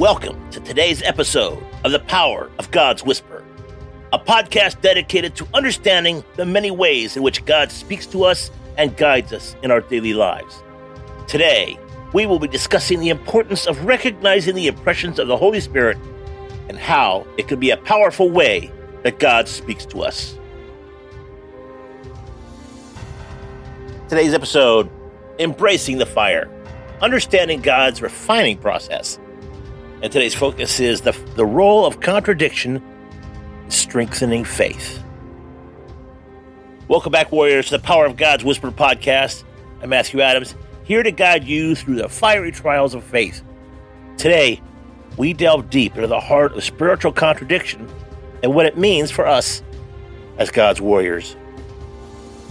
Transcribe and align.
Welcome 0.00 0.50
to 0.50 0.58
today's 0.58 1.02
episode 1.02 1.64
of 1.84 1.92
The 1.92 2.00
Power 2.00 2.50
of 2.58 2.68
God's 2.72 3.04
Whisper, 3.04 3.44
a 4.12 4.18
podcast 4.18 4.80
dedicated 4.80 5.36
to 5.36 5.46
understanding 5.54 6.24
the 6.34 6.44
many 6.44 6.72
ways 6.72 7.16
in 7.16 7.22
which 7.22 7.44
God 7.44 7.70
speaks 7.70 8.04
to 8.06 8.24
us 8.24 8.50
and 8.76 8.96
guides 8.96 9.32
us 9.32 9.54
in 9.62 9.70
our 9.70 9.80
daily 9.80 10.12
lives. 10.12 10.64
Today, 11.28 11.78
we 12.12 12.26
will 12.26 12.40
be 12.40 12.48
discussing 12.48 12.98
the 12.98 13.08
importance 13.08 13.68
of 13.68 13.84
recognizing 13.84 14.56
the 14.56 14.66
impressions 14.66 15.20
of 15.20 15.28
the 15.28 15.36
Holy 15.36 15.60
Spirit 15.60 15.96
and 16.68 16.76
how 16.76 17.24
it 17.38 17.46
can 17.46 17.60
be 17.60 17.70
a 17.70 17.76
powerful 17.76 18.28
way 18.28 18.72
that 19.04 19.20
God 19.20 19.46
speaks 19.46 19.86
to 19.86 20.02
us. 20.02 20.36
Today's 24.08 24.34
episode 24.34 24.90
Embracing 25.38 25.98
the 25.98 26.06
Fire, 26.06 26.50
Understanding 27.00 27.60
God's 27.60 28.02
Refining 28.02 28.58
Process. 28.58 29.20
And 30.04 30.12
today's 30.12 30.34
focus 30.34 30.80
is 30.80 31.00
the, 31.00 31.12
the 31.34 31.46
role 31.46 31.86
of 31.86 31.98
contradiction 31.98 32.76
in 33.64 33.70
strengthening 33.70 34.44
faith. 34.44 35.02
Welcome 36.88 37.10
back, 37.10 37.32
Warriors, 37.32 37.70
to 37.70 37.78
the 37.78 37.82
Power 37.82 38.04
of 38.04 38.18
God's 38.18 38.44
Whisper 38.44 38.70
podcast. 38.70 39.44
I'm 39.80 39.88
Matthew 39.88 40.20
Adams, 40.20 40.56
here 40.82 41.02
to 41.02 41.10
guide 41.10 41.44
you 41.44 41.74
through 41.74 41.94
the 41.94 42.10
fiery 42.10 42.52
trials 42.52 42.92
of 42.92 43.02
faith. 43.02 43.42
Today, 44.18 44.60
we 45.16 45.32
delve 45.32 45.70
deep 45.70 45.94
into 45.94 46.06
the 46.06 46.20
heart 46.20 46.52
of 46.52 46.62
spiritual 46.62 47.12
contradiction 47.12 47.88
and 48.42 48.54
what 48.54 48.66
it 48.66 48.76
means 48.76 49.10
for 49.10 49.26
us 49.26 49.62
as 50.36 50.50
God's 50.50 50.82
warriors. 50.82 51.34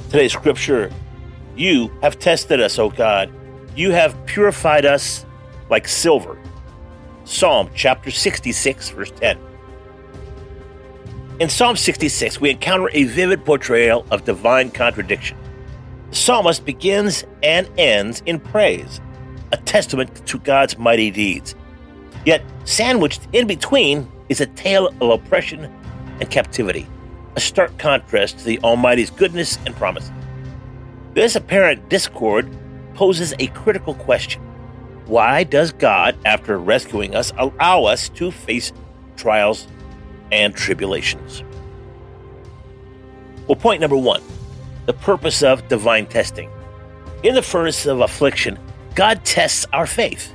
Today's 0.09 0.33
scripture 0.33 0.91
You 1.55 1.89
have 2.01 2.17
tested 2.17 2.59
us, 2.59 2.79
O 2.79 2.89
God. 2.89 3.31
You 3.75 3.91
have 3.91 4.25
purified 4.25 4.85
us 4.85 5.23
like 5.69 5.88
silver 5.88 6.39
Psalm 7.25 7.69
chapter 7.73 8.11
66, 8.11 8.89
verse 8.89 9.11
10. 9.11 9.38
In 11.39 11.49
Psalm 11.49 11.77
66, 11.77 12.41
we 12.41 12.49
encounter 12.49 12.89
a 12.91 13.05
vivid 13.05 13.45
portrayal 13.45 14.05
of 14.11 14.25
divine 14.25 14.69
contradiction. 14.71 15.38
The 16.09 16.16
psalmist 16.17 16.66
begins 16.66 17.23
and 17.41 17.69
ends 17.77 18.21
in 18.25 18.39
praise, 18.39 18.99
a 19.53 19.57
testament 19.57 20.25
to 20.27 20.38
God's 20.38 20.77
mighty 20.77 21.11
deeds. 21.11 21.55
Yet, 22.25 22.44
sandwiched 22.66 23.27
in 23.31 23.47
between 23.47 24.11
is 24.27 24.41
a 24.41 24.45
tale 24.47 24.88
of 24.88 25.09
oppression 25.09 25.73
and 26.19 26.29
captivity, 26.29 26.88
a 27.38 27.39
stark 27.39 27.77
contrast 27.77 28.39
to 28.39 28.45
the 28.45 28.59
Almighty's 28.59 29.09
goodness 29.09 29.57
and 29.66 29.73
promises. 29.75 30.11
This 31.13 31.35
apparent 31.38 31.88
discord 31.89 32.53
poses 32.95 33.33
a 33.39 33.47
critical 33.47 33.94
question 33.94 34.41
why 35.05 35.43
does 35.43 35.73
God, 35.73 36.17
after 36.25 36.57
rescuing 36.57 37.15
us, 37.15 37.31
allow 37.37 37.83
us 37.85 38.09
to 38.09 38.31
face 38.31 38.71
trials 39.17 39.67
and 40.31 40.55
tribulations? 40.55 41.43
Well, 43.47 43.55
point 43.55 43.81
number 43.81 43.97
one 43.97 44.21
the 44.85 44.93
purpose 44.93 45.43
of 45.43 45.67
divine 45.67 46.05
testing. 46.05 46.49
In 47.23 47.35
the 47.35 47.41
furnace 47.41 47.85
of 47.85 48.01
affliction, 48.01 48.59
God 48.95 49.23
tests 49.23 49.65
our 49.71 49.87
faith. 49.87 50.33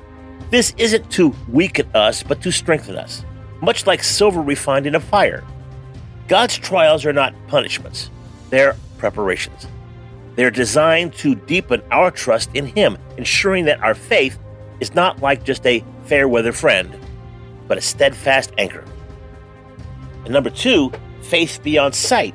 This 0.51 0.75
isn't 0.79 1.11
to 1.13 1.35
weaken 1.49 1.89
us, 1.95 2.23
but 2.23 2.41
to 2.43 2.51
strengthen 2.51 2.97
us, 2.97 3.25
much 3.61 3.87
like 3.87 4.03
silver 4.03 4.41
refined 4.41 4.87
in 4.87 4.95
a 4.95 5.01
fire. 5.01 5.45
God's 6.29 6.57
trials 6.57 7.05
are 7.05 7.13
not 7.13 7.35
punishments, 7.47 8.11
they're 8.49 8.77
preparations. 8.97 9.67
They're 10.37 10.51
designed 10.51 11.15
to 11.15 11.35
deepen 11.35 11.83
our 11.91 12.11
trust 12.11 12.51
in 12.55 12.67
Him, 12.67 12.97
ensuring 13.17 13.65
that 13.65 13.81
our 13.81 13.95
faith 13.95 14.39
is 14.81 14.95
not 14.95 15.21
like 15.21 15.45
just 15.45 15.67
a 15.67 15.85
fair 16.05 16.29
weather 16.29 16.53
friend, 16.53 16.99
but 17.67 17.79
a 17.79 17.81
steadfast 17.81 18.53
anchor. 18.59 18.85
And 20.25 20.33
number 20.33 20.51
two, 20.51 20.93
faith 21.23 21.61
beyond 21.63 21.95
sight. 21.95 22.35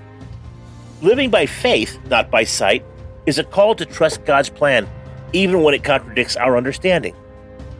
Living 1.01 1.29
by 1.29 1.45
faith, 1.45 1.99
not 2.09 2.31
by 2.31 2.43
sight, 2.43 2.85
is 3.25 3.39
a 3.39 3.43
call 3.43 3.75
to 3.75 3.85
trust 3.85 4.25
God's 4.25 4.49
plan, 4.49 4.87
even 5.33 5.63
when 5.63 5.73
it 5.73 5.83
contradicts 5.83 6.35
our 6.35 6.57
understanding. 6.57 7.15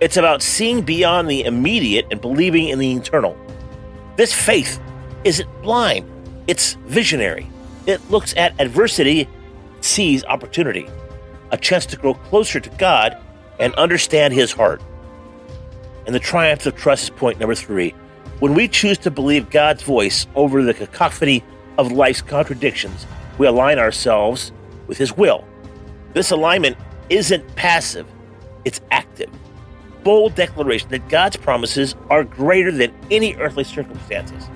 It's 0.02 0.18
about 0.18 0.42
seeing 0.42 0.82
beyond 0.82 1.30
the 1.30 1.44
immediate 1.46 2.08
and 2.12 2.20
believing 2.20 2.70
in 2.70 2.80
the 2.80 2.94
eternal. 2.94 3.38
This 4.18 4.34
faith 4.34 4.80
isn't 5.24 5.62
blind, 5.62 6.10
it's 6.48 6.74
visionary. 6.86 7.50
It 7.86 8.10
looks 8.10 8.34
at 8.38 8.60
adversity, 8.60 9.28
sees 9.82 10.24
opportunity, 10.26 10.90
a 11.52 11.58
chance 11.58 11.86
to 11.88 11.98
grow 11.98 12.14
closer 12.14 12.60
to 12.60 12.70
God 12.72 13.18
and 13.60 13.74
understand 13.76 14.34
his 14.34 14.52
heart. 14.52 14.82
And 16.06 16.14
the 16.14 16.20
triumph 16.20 16.66
of 16.66 16.76
trust 16.76 17.04
is 17.04 17.10
point 17.12 17.40
number 17.40 17.56
three. 17.56 17.92
When 18.40 18.54
we 18.54 18.68
choose 18.68 18.98
to 19.00 19.12
believe 19.12 19.50
God's 19.50 19.84
voice 19.84 20.28
over 20.36 20.64
the 20.64 20.74
cacophony 20.74 21.44
of 21.78 21.92
life's 21.92 22.22
contradictions, 22.22 23.06
we 23.38 23.48
align 23.48 23.80
ourselves 23.80 24.52
with 24.88 24.98
his 24.98 25.16
will. 25.16 25.46
This 26.14 26.32
alignment 26.32 26.78
isn't 27.10 27.56
passive, 27.56 28.06
it's 28.66 28.82
active. 28.92 29.30
Bold 30.04 30.36
declaration 30.36 30.90
that 30.90 31.08
God's 31.08 31.38
promises 31.38 31.96
are 32.10 32.24
greater 32.24 32.72
than 32.72 32.94
any 33.10 33.36
earthly 33.36 33.64
circumstances. 33.64 34.50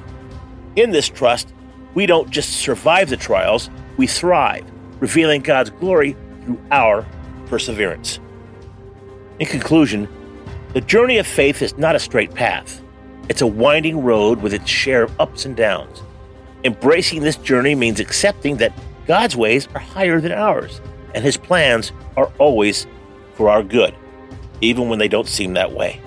In 0.75 0.91
this 0.91 1.07
trust, 1.07 1.53
we 1.93 2.05
don't 2.05 2.29
just 2.29 2.57
survive 2.57 3.09
the 3.09 3.17
trials, 3.17 3.69
we 3.95 4.05
thrive, 4.05 4.65
revealing 4.99 5.41
God's 5.41 5.69
glory 5.69 6.15
through 6.43 6.61
our 6.71 7.05
perseverance. 7.47 8.19
In 9.39 9.45
conclusion, 9.45 10.07
the 10.73 10.81
journey 10.81 11.19
of 11.19 11.27
faith 11.27 11.61
is 11.61 11.77
not 11.77 11.95
a 11.95 11.99
straight 11.99 12.33
path. 12.33 12.81
It's 13.29 13.41
a 13.41 13.47
winding 13.47 14.03
road 14.03 14.41
with 14.41 14.53
its 14.53 14.69
share 14.69 15.03
of 15.03 15.19
ups 15.19 15.45
and 15.45 15.55
downs. 15.55 16.01
Embracing 16.63 17.21
this 17.21 17.35
journey 17.35 17.75
means 17.75 17.99
accepting 17.99 18.57
that 18.57 18.73
God's 19.05 19.35
ways 19.35 19.67
are 19.75 19.79
higher 19.79 20.19
than 20.19 20.31
ours, 20.31 20.81
and 21.13 21.23
His 21.23 21.37
plans 21.37 21.91
are 22.15 22.31
always 22.39 22.87
for 23.35 23.49
our 23.49 23.61
good, 23.61 23.93
even 24.61 24.89
when 24.89 24.97
they 24.97 25.07
don't 25.07 25.27
seem 25.27 25.53
that 25.53 25.71
way. 25.71 26.01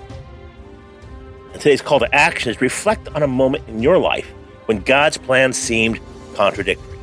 And 1.53 1.61
today's 1.61 1.81
call 1.81 1.99
to 1.99 2.13
action 2.13 2.51
is 2.51 2.59
reflect 2.59 3.07
on 3.09 3.23
a 3.23 3.27
moment 3.27 3.67
in 3.69 3.81
your 3.81 3.97
life 3.97 4.27
when 4.65 4.79
God's 4.79 5.17
plans 5.17 5.57
seemed 5.57 6.01
contradictory. 6.33 6.99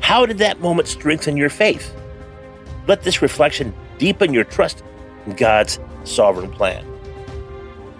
How 0.00 0.26
did 0.26 0.38
that 0.38 0.60
moment 0.60 0.88
strengthen 0.88 1.36
your 1.36 1.50
faith? 1.50 1.94
Let 2.86 3.02
this 3.02 3.22
reflection 3.22 3.72
deepen 3.96 4.34
your 4.34 4.44
trust 4.44 4.82
God's 5.36 5.78
sovereign 6.04 6.50
plan. 6.50 6.84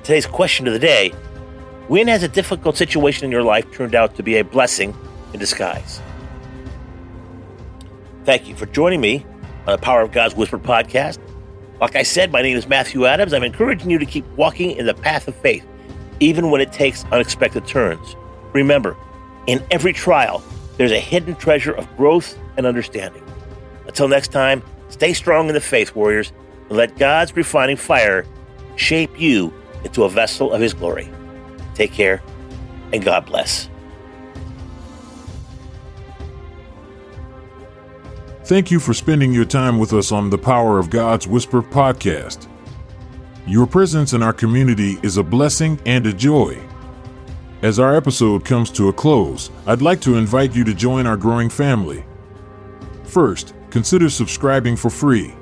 Today's 0.03 0.27
question 0.27 0.67
of 0.67 0.73
the 0.73 0.79
day 0.79 1.11
When 1.89 2.09
has 2.09 2.23
a 2.23 2.29
difficult 2.29 2.77
situation 2.77 3.25
in 3.25 3.31
your 3.31 3.43
life 3.43 3.71
turned 3.73 3.95
out 3.95 4.17
to 4.17 4.23
be 4.23 4.39
a 4.39 4.45
blessing 4.45 4.97
in 5.33 5.41
disguise? 5.41 6.01
Thank 8.25 8.49
you 8.49 8.55
for 8.55 8.67
joining 8.67 9.01
me 9.01 9.27
on 9.67 9.73
the 9.73 9.79
Power 9.79 10.03
of 10.03 10.13
God's 10.13 10.35
Whisper 10.35 10.59
podcast. 10.59 11.19
Like 11.81 11.97
I 11.97 12.05
said, 12.05 12.31
my 12.31 12.43
name 12.43 12.57
is 12.57 12.69
Matthew 12.69 13.07
Adams. 13.07 13.33
I'm 13.33 13.43
encouraging 13.43 13.91
you 13.91 13.99
to 13.99 14.07
keep 14.07 14.25
walking 14.37 14.73
in 14.73 14.87
the 14.87 14.95
path 14.95 15.27
of 15.27 15.35
faith, 15.37 15.67
even 16.21 16.51
when 16.51 16.61
it 16.61 16.73
takes 16.73 17.05
unexpected 17.07 17.67
turns. 17.67 18.15
Remember, 18.53 18.97
in 19.47 19.65
every 19.71 19.93
trial, 19.93 20.43
there's 20.77 20.93
a 20.93 21.01
hidden 21.01 21.35
treasure 21.35 21.73
of 21.73 21.97
growth 21.97 22.39
and 22.57 22.67
understanding. 22.67 23.23
Until 23.87 24.09
next 24.09 24.29
time, 24.29 24.63
stay 24.89 25.13
strong 25.13 25.49
in 25.49 25.55
the 25.55 25.61
faith, 25.61 25.95
warriors, 25.97 26.33
let 26.77 26.97
God's 26.99 27.35
refining 27.37 27.77
fire 27.77 28.27
shape 28.77 29.19
you 29.21 29.53
into 29.85 30.05
a 30.05 30.09
vessel 30.09 30.53
of 30.53 30.61
His 30.61 30.75
glory. 30.75 31.09
Take 31.75 31.93
care 31.93 32.23
and 32.93 33.05
God 33.05 33.27
bless. 33.27 33.69
Thank 38.45 38.71
you 38.71 38.81
for 38.81 38.93
spending 38.93 39.33
your 39.33 39.45
time 39.45 39.79
with 39.79 39.93
us 39.93 40.13
on 40.13 40.29
the 40.29 40.39
Power 40.39 40.79
of 40.79 40.91
God's 40.91 41.27
Whisper 41.27 41.63
podcast. 41.63 42.49
Your 43.47 43.67
presence 43.67 44.13
in 44.13 44.23
our 44.23 44.33
community 44.33 44.99
is 45.03 45.17
a 45.17 45.23
blessing 45.23 45.81
and 45.87 46.07
a 46.07 46.13
joy. 46.13 46.61
As 47.63 47.79
our 47.79 47.97
episode 47.97 48.45
comes 48.45 48.71
to 48.73 48.89
a 48.89 48.93
close, 48.93 49.51
I'd 49.67 49.81
like 49.81 50.01
to 50.03 50.17
invite 50.17 50.55
you 50.55 50.65
to 50.65 50.75
join 50.75 51.07
our 51.07 51.17
growing 51.17 51.49
family. 51.49 52.05
First, 53.05 53.55
consider 53.71 54.11
subscribing 54.11 54.77
for 54.77 54.91
free. 54.91 55.35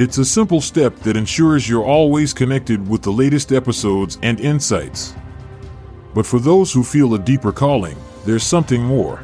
It's 0.00 0.16
a 0.16 0.24
simple 0.24 0.62
step 0.62 0.96
that 1.00 1.14
ensures 1.14 1.68
you're 1.68 1.84
always 1.84 2.32
connected 2.32 2.88
with 2.88 3.02
the 3.02 3.12
latest 3.12 3.52
episodes 3.52 4.16
and 4.22 4.40
insights. 4.40 5.14
But 6.14 6.24
for 6.24 6.40
those 6.40 6.72
who 6.72 6.82
feel 6.82 7.12
a 7.12 7.18
deeper 7.18 7.52
calling, 7.52 7.98
there's 8.24 8.42
something 8.42 8.82
more. 8.82 9.22